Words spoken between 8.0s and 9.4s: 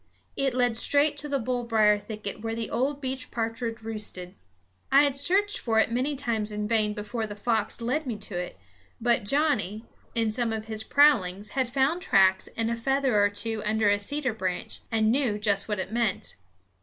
me to it; but